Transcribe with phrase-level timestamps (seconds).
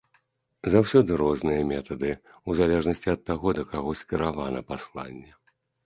[0.75, 2.11] Заўсёды розныя метады,
[2.49, 5.31] у залежнасці ад таго, да каго скіравана пасланне.